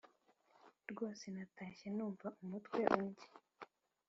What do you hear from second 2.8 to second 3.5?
undya